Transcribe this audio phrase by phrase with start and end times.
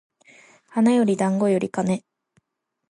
[0.69, 2.03] 花より団子より金